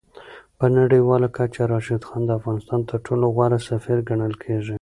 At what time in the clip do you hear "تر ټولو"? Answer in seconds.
2.89-3.25